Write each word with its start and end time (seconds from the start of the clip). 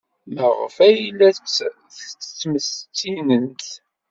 Maɣef 0.35 0.75
ay 0.87 0.99
la 1.17 1.29
tt-tettmestinemt? 1.35 3.65